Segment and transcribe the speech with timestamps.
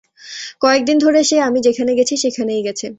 [0.61, 2.87] কয়েকদিন ধরে, সে আমি যেখানে গেছি সেখানেই গেছে।